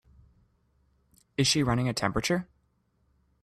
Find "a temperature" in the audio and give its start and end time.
1.87-2.47